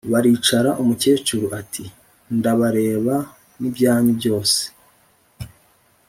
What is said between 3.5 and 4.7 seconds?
nibyanyu byose